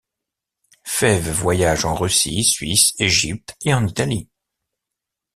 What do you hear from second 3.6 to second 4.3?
et en Italie.